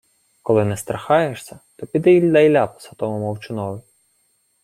[0.43, 3.81] —Коли не страхаєшся, то піди й дай ляпаса тому мовчунові...